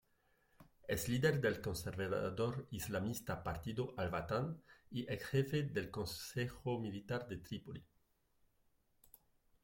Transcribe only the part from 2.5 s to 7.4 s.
islamista Partido al-Watan y exjefe del Consejo Militar de